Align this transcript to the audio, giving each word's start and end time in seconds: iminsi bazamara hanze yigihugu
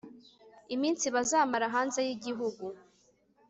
iminsi 0.75 1.05
bazamara 1.15 1.65
hanze 1.75 1.99
yigihugu 2.07 2.65